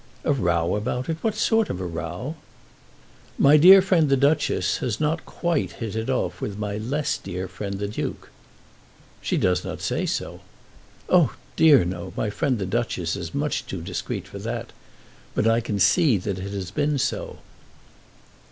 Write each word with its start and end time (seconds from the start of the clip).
"A 0.23 0.33
row 0.33 0.75
about 0.75 1.09
it! 1.09 1.17
What 1.21 1.35
sort 1.35 1.69
of 1.69 1.79
a 1.79 1.85
row?" 1.85 2.33
"My 3.37 3.55
dear 3.55 3.83
friend 3.83 4.09
the 4.09 4.17
Duchess 4.17 4.77
has 4.77 4.99
not 4.99 5.27
quite 5.27 5.73
hit 5.73 5.95
it 5.95 6.09
off 6.09 6.41
with 6.41 6.57
my 6.57 6.77
less 6.77 7.19
dear 7.19 7.47
friend 7.47 7.75
the 7.77 7.87
Duke." 7.87 8.29
"She 9.21 9.37
does 9.37 9.63
not 9.63 9.79
say 9.79 10.07
so?" 10.07 10.39
"Oh 11.07 11.35
dear, 11.55 11.85
no! 11.85 12.13
My 12.17 12.31
friend 12.31 12.57
the 12.57 12.65
Duchess 12.65 13.15
is 13.15 13.35
much 13.35 13.67
too 13.67 13.83
discreet 13.83 14.27
for 14.27 14.39
that; 14.39 14.71
but 15.35 15.45
I 15.47 15.61
can 15.61 15.77
see 15.79 16.17
that 16.17 16.39
it 16.39 16.51
has 16.51 16.71
been 16.71 16.97
so." 16.97 17.37